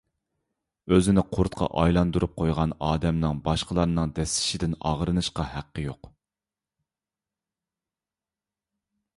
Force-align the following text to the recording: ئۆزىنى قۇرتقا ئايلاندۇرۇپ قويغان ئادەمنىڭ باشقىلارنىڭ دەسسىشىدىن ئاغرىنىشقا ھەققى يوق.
ئۆزىنى 0.95 1.23
قۇرتقا 1.35 1.67
ئايلاندۇرۇپ 1.81 2.33
قويغان 2.39 2.73
ئادەمنىڭ 2.87 3.41
باشقىلارنىڭ 3.49 4.15
دەسسىشىدىن 4.21 4.75
ئاغرىنىشقا 4.79 5.49
ھەققى 5.53 5.87
يوق. 5.89 6.13